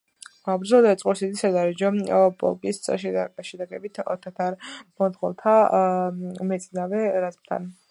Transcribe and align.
ბრძოლა 0.61 0.85
დაიწყო 0.85 1.13
რუსეთის 1.15 1.43
სადარაჯო 1.43 1.91
პოლკის 2.39 2.79
შეტაკებით 3.51 4.01
თათარ–მონღოლთა 4.25 5.55
მეწინავე 6.53 7.07
რაზმთან. 7.29 7.73